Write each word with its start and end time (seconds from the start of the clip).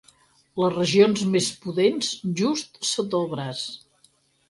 Les 0.63 0.71
regions 0.75 1.21
més 1.35 1.51
pudents, 1.67 2.11
just 2.43 2.83
sota 2.97 3.25
el 3.25 3.33
braç. 3.39 3.67